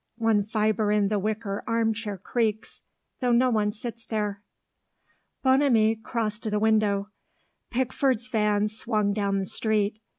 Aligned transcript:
One 0.17 0.41
fibre 0.41 0.91
in 0.91 1.09
the 1.09 1.19
wicker 1.19 1.63
arm 1.67 1.93
chair 1.93 2.17
creaks, 2.17 2.81
though 3.19 3.31
no 3.31 3.51
one 3.51 3.71
sits 3.71 4.03
there. 4.03 4.41
Bonamy 5.43 5.97
crossed 5.97 6.41
to 6.41 6.49
the 6.49 6.57
window. 6.57 7.09
Pickford's 7.69 8.27
van 8.27 8.67
swung 8.67 9.13
down 9.13 9.37
the 9.37 9.45
street. 9.45 10.01